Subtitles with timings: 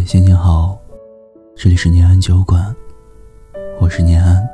[0.00, 0.78] 嗨，心情好，
[1.54, 2.74] 这里是念安酒馆，
[3.78, 4.48] 我是念安。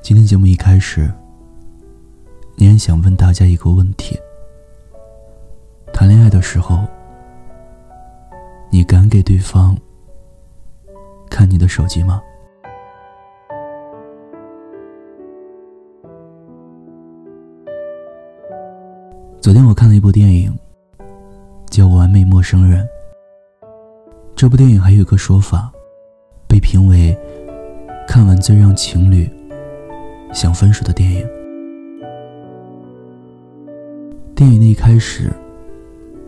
[0.00, 1.12] 今天节目一开始，
[2.56, 4.18] 念安想问大家一个问题：
[5.92, 6.78] 谈恋爱的时候，
[8.70, 9.76] 你敢给对方
[11.28, 12.22] 看你的手机吗？
[19.42, 20.50] 昨天我看了一部电影，
[21.70, 22.84] 叫《完美陌生人》。
[24.34, 25.72] 这部电影还有一个说法，
[26.48, 27.16] 被评为
[28.08, 29.30] 看完最让情侣
[30.32, 31.24] 想分手的电影。
[34.34, 35.30] 电影的一开始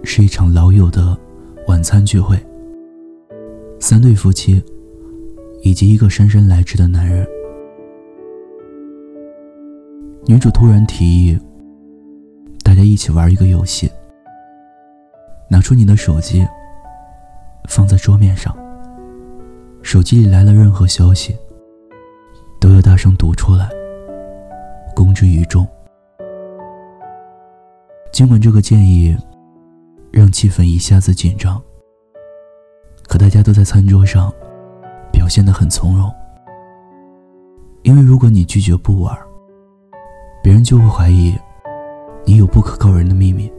[0.05, 1.19] 是一场老友的
[1.67, 2.39] 晚餐聚会，
[3.81, 4.63] 三对夫妻
[5.63, 7.27] 以及一个姗姗来迟的男人。
[10.27, 11.37] 女主突然提议。
[12.65, 13.91] 大家一起玩一个游戏。
[15.63, 16.47] 出你的手机，
[17.69, 18.55] 放在桌面上。
[19.83, 21.37] 手机里来了任何消息，
[22.61, 23.69] 都要大声读出来，
[24.95, 25.67] 公之于众。
[28.13, 29.17] 尽管这个建议
[30.11, 31.63] 让气氛一下子紧张，
[33.09, 34.31] 可大家都在餐桌上
[35.11, 36.13] 表现得很从容。
[37.83, 39.17] 因为如果你拒绝不玩，
[40.43, 41.35] 别人就会怀疑。
[42.25, 43.53] 你有不可告人的秘密。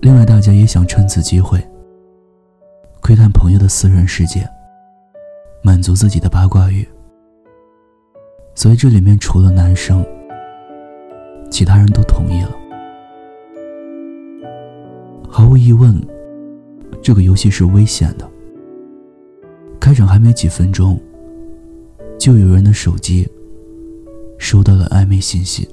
[0.00, 1.60] 另外，大家也想趁此机会
[3.00, 4.48] 窥探朋友的私人世界，
[5.62, 6.86] 满足自己的八卦欲。
[8.54, 10.04] 所以，这里面除了男生，
[11.50, 12.50] 其他人都同意了。
[15.28, 16.00] 毫无疑问，
[17.02, 18.28] 这个游戏是危险的。
[19.80, 20.98] 开场还没几分钟，
[22.18, 23.28] 就有人的手机
[24.38, 25.68] 收到了暧昧信息。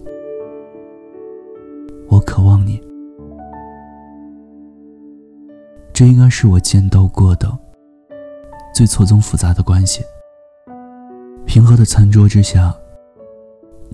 [2.07, 2.79] 我渴望你，
[5.95, 7.57] 这应该是我见到过的
[8.73, 10.03] 最错综复杂的关系。
[11.45, 12.75] 平和的餐桌之下，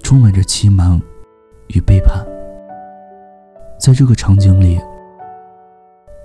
[0.01, 0.99] 充满着欺瞒
[1.67, 2.25] 与背叛。
[3.79, 4.81] 在这个场景里，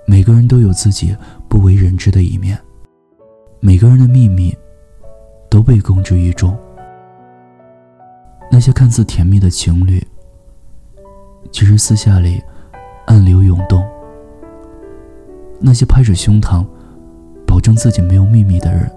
[0.07, 1.15] 每个人都有自己
[1.47, 2.59] 不为人知的一面，
[3.59, 4.51] 每个人的秘密
[5.47, 6.57] 都被公之于众。
[8.51, 10.03] 那些看似甜蜜的情侣。
[11.51, 12.41] 其实私下里
[13.05, 13.37] 暗流。
[15.59, 16.65] 那些拍着胸膛，
[17.45, 18.91] 保证自己没有秘密的人，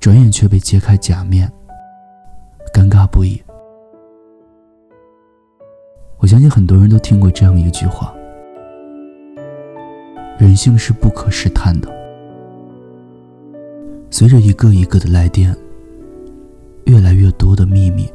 [0.00, 1.50] 转眼却被揭开假面，
[2.72, 3.42] 尴尬不已。
[6.18, 8.14] 我相信很多人都听过这样一句话：
[10.38, 11.92] 人性是不可试探的。
[14.10, 15.54] 随着一个一个的来电，
[16.84, 18.08] 越来越多的秘密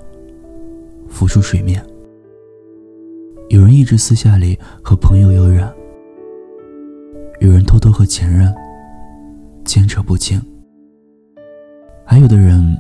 [1.10, 1.86] 浮出水面。
[3.50, 5.72] 有人一直私下里和朋友有染，
[7.40, 8.54] 有人偷偷和前任
[9.64, 10.42] 牵扯不清，
[12.06, 12.78] 还有的人，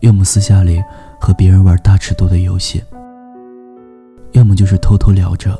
[0.00, 0.82] 要么私下里
[1.20, 2.82] 和别人玩大尺度的游戏，
[4.32, 5.54] 要么就是偷偷聊着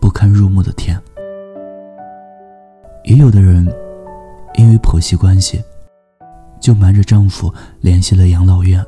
[0.00, 0.96] 不堪入目的天。
[3.02, 3.66] 也有的人，
[4.54, 5.60] 因为婆媳关系，
[6.60, 8.84] 就瞒着丈夫联系了养老院。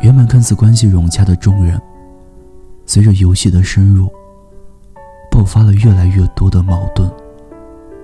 [0.00, 1.80] 原本看似关系融洽的众人，
[2.86, 4.10] 随着游戏的深入，
[5.32, 7.10] 爆发了越来越多的矛盾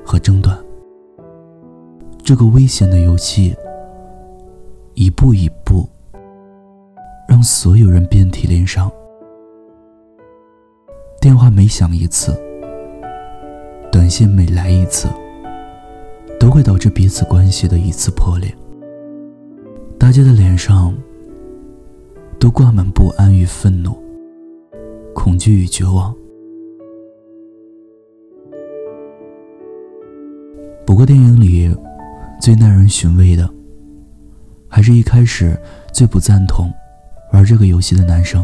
[0.03, 0.59] 和争端。
[2.25, 3.55] 这个危险的游戏，
[4.95, 5.87] 一步一步，
[7.29, 8.91] 让所有人遍体鳞伤。
[11.21, 12.35] 电话每响一次，
[13.93, 15.07] 短信每来一次，
[16.41, 18.51] 都会导致彼此关系的一次破裂。
[19.99, 20.97] 大家的脸上。
[22.41, 23.99] 都挂满不安与愤怒，
[25.13, 26.15] 恐惧与绝望。
[30.89, 31.71] 不过，电影里
[32.41, 33.47] 最耐人寻味的，
[34.71, 35.55] 还是一开始
[35.93, 36.73] 最不赞同
[37.31, 38.43] 玩这个游戏的男生。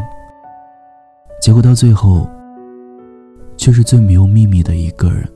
[1.40, 2.28] 结果到最后，
[3.56, 5.26] 却是最没有秘密的一个人。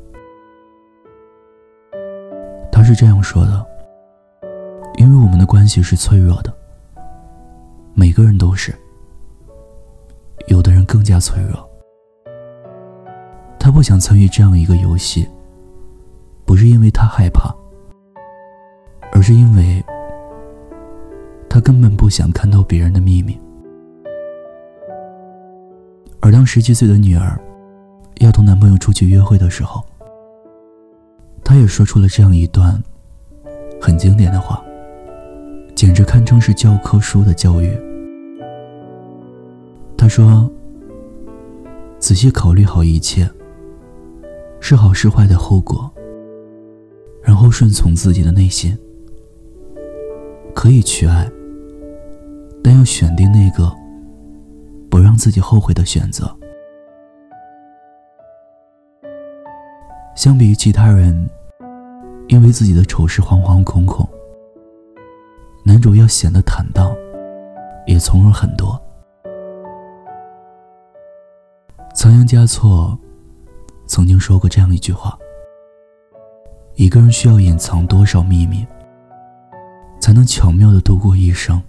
[2.71, 3.67] 他是这样说的
[5.01, 6.55] ：“因为我们的关系是脆弱的。”
[7.97, 8.75] 每个人都是，
[10.49, 11.67] 有的人更加脆弱。
[13.59, 15.27] 他不想参与这样一个游戏，
[16.49, 17.55] 不是因为他害怕，
[19.13, 19.85] 而是因为
[21.47, 23.39] 他根本不想看到别人的秘密。
[26.21, 27.39] 而当十七岁的女儿
[28.21, 29.85] 要同男朋友出去约会的时候，
[31.45, 32.83] 他也说出了这样一段
[33.79, 34.65] 很经典的话，
[35.75, 37.79] 简直堪称是教科书的教育。
[39.99, 40.51] 他说
[42.01, 43.31] ：“仔细考虑好一切，
[44.61, 45.93] 是好是坏的后果，
[47.29, 48.75] 然后顺从自己的内心。
[50.55, 51.31] 可以去爱，
[52.65, 53.71] 但要选定那个
[54.91, 56.35] 不让自己后悔的选择。
[60.17, 61.29] 相比于其他人，
[62.29, 64.09] 因为自己的丑事惶惶恐恐，
[65.63, 66.91] 男主要显得坦荡，
[67.87, 68.81] 也从容很多。
[71.95, 72.99] 仓央嘉措
[73.87, 75.17] 曾经说过这样一句话
[76.79, 78.65] ：“一个人需要隐藏多少秘密，
[79.99, 81.61] 才能巧妙的度过一生？”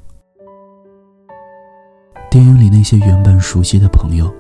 [2.30, 4.32] 电影里那些原本熟悉的朋友，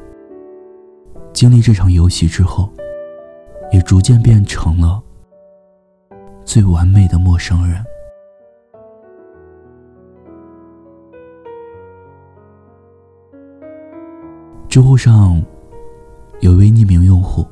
[1.33, 2.71] 经历这场游戏之后。
[3.71, 4.99] 也逐渐变成了
[6.43, 7.85] 最完美的陌生人。
[14.67, 15.39] 知乎上
[16.39, 17.45] 有一位匿名用户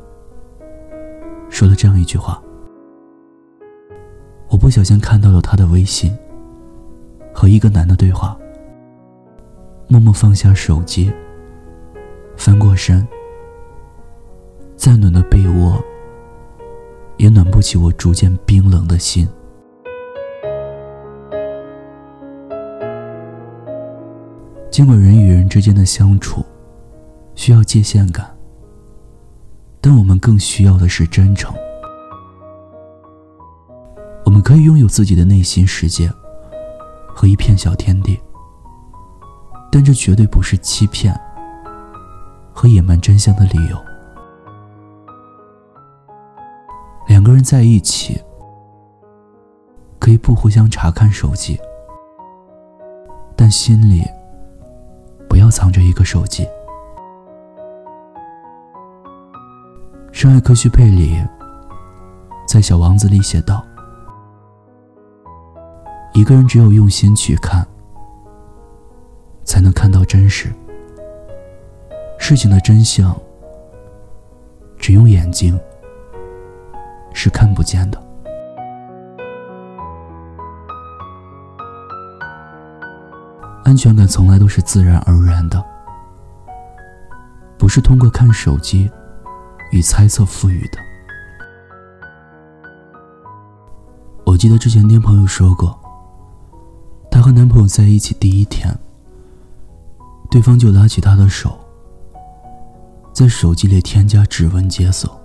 [1.49, 2.41] 说了这样一句话
[4.57, 6.11] ：“我不小心看到了他的微信
[7.31, 8.35] 和一个男的对话，
[9.87, 11.13] 默默放下手机，
[12.35, 13.07] 翻过身，
[14.75, 15.79] 再暖的被窝。”
[17.17, 19.27] 也暖不起我逐渐冰冷的心。
[24.71, 26.43] 尽管人与人之间的相处
[27.35, 28.35] 需要界限感，
[29.79, 31.55] 但我们更需要的是真诚。
[34.47, 36.09] 可以拥有自己的内心世界
[37.13, 38.17] 和一片小天地，
[39.69, 41.13] 但这绝对不是欺骗
[42.53, 43.77] 和隐瞒真相的理由。
[47.09, 48.17] 两个人在一起，
[49.99, 51.59] 可以不互相查看手机，
[53.35, 54.01] 但心里
[55.27, 56.45] 不要藏着一个手机。
[60.13, 61.21] 《深爱科学佩里
[62.47, 63.61] 在《小王子》里写道
[66.17, 67.63] ：“一个人只有用心去看，
[69.43, 70.51] 才能看到真实。
[72.17, 73.15] 事情的真相，
[74.79, 75.57] 只用眼睛。”
[77.13, 78.03] 是看不见的。
[83.63, 85.63] 安全感从来都是自然而然的，
[87.59, 88.89] 不是通过看手机
[89.71, 90.79] 与猜测赋予的。
[94.25, 95.79] 我记得之前听朋友说过，
[97.27, 98.73] 和男朋友在一起第一天，
[100.31, 101.59] 对方就拉起她的手，
[103.11, 105.19] 在手机里添加指纹解锁。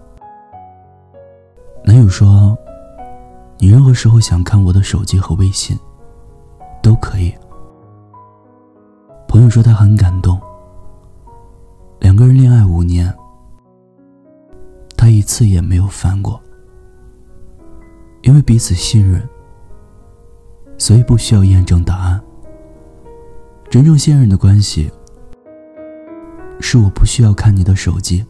[1.85, 2.59] 男友说
[3.57, 5.79] ：“你任何时候想看我的手机和微信，
[6.83, 7.33] 都可以。”
[9.29, 10.41] 朋友说他很感动。
[12.01, 13.15] 两个人恋爱五年，
[14.97, 16.43] 他一次也没有翻过，
[18.23, 19.23] 因为彼此信任，
[20.83, 22.21] 所以不需要验证答案。
[23.71, 24.91] 真正信任的关系，
[26.59, 28.27] 是我不需要看你的手机，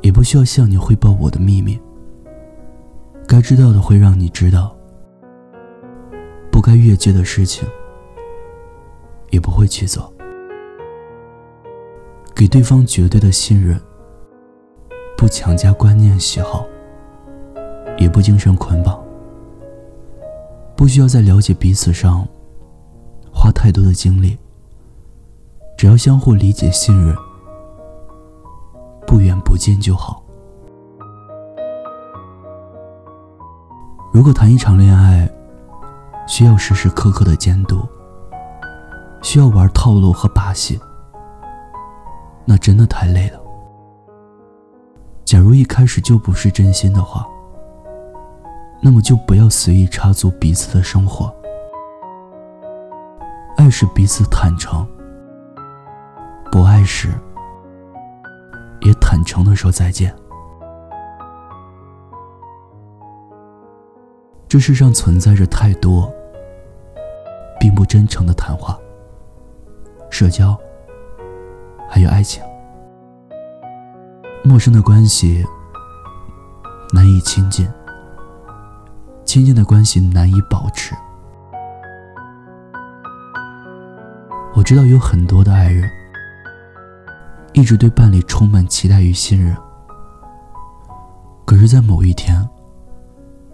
[0.00, 1.76] 也不需要向你汇报我的秘密。
[3.26, 4.76] 该知道的会让你知道，
[6.52, 7.68] 不该越界的事情
[9.30, 10.14] 也不会去做。
[12.32, 13.76] 给对方绝对的信任，
[15.18, 16.64] 不强加观念喜好，
[17.98, 19.01] 也不精神捆绑。
[20.82, 22.26] 不需要在了解彼此上
[23.32, 24.36] 花太多的精力，
[25.78, 27.16] 只要相互理解、信任，
[29.06, 30.20] 不远不近就好。
[34.12, 35.30] 如果谈一场恋爱，
[36.26, 37.86] 需要时时刻刻的监督，
[39.22, 40.80] 需要玩套路和把戏，
[42.44, 43.40] 那真的太累了。
[45.24, 47.24] 假如一开始就不是真心的话，
[48.84, 51.32] 那么就不要随意插足彼此的生活。
[53.56, 54.84] 爱是彼此坦诚，
[56.50, 57.08] 不爱时
[58.80, 60.12] 也坦诚的说再见。
[64.48, 66.12] 这世上存在着太多
[67.60, 68.76] 并不真诚的谈话、
[70.10, 70.58] 社交，
[71.88, 72.42] 还有爱情。
[74.42, 75.46] 陌生的关系
[76.92, 77.70] 难以亲近，
[79.32, 80.94] 亲近的关系难以保持。
[84.54, 85.90] 我知道有很多的爱人
[87.54, 89.56] 一直对伴侣充满期待与信任，
[91.46, 92.46] 可是，在某一天。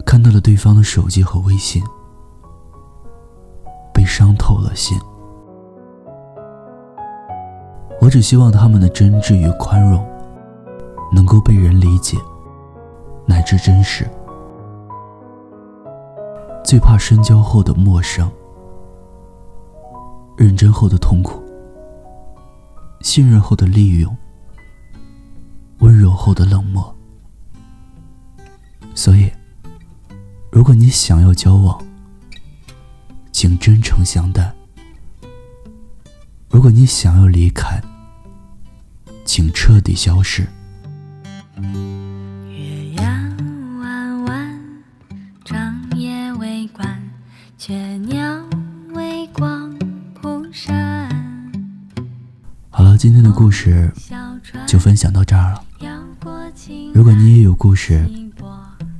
[0.05, 1.81] 看到了对方的手机和微信，
[3.95, 4.99] 被伤透了心。
[8.01, 10.05] 我只希望他们的真挚与宽容，
[11.15, 12.19] 能够被人理解，
[13.27, 14.05] 乃至真实。
[16.69, 18.31] 最怕深交后的陌生，
[20.37, 21.43] 认真后的痛苦，
[23.01, 24.15] 信任后的利用，
[25.79, 26.95] 温柔后的冷漠。
[28.95, 29.33] 所以，
[30.53, 31.83] 如果你想要交往，
[33.33, 34.53] 请真诚相待；
[36.51, 37.83] 如果你想要离开，
[39.25, 40.47] 请彻底消失。
[53.09, 53.91] 今天的故事
[54.67, 55.65] 就分享到这儿了。
[56.93, 58.07] 如果你也有故事，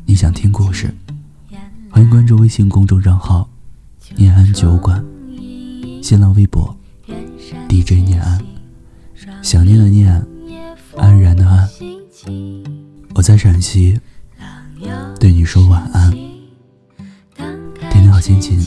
[0.07, 0.91] 你想听故事，
[1.91, 3.51] 欢迎关注微信公众账号
[4.17, 5.05] “念安酒馆”，
[6.03, 6.75] 新浪微博
[7.69, 8.43] “DJ 念安”，
[9.45, 10.27] 想念的念。
[10.97, 11.69] 安然的安，
[13.15, 14.01] 我在陕西，
[15.21, 16.11] 对你说晚安，
[17.91, 18.59] 天天好心情。